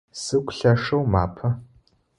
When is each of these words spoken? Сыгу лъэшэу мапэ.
Сыгу 0.21 0.51
лъэшэу 0.57 1.03
мапэ. 1.11 1.47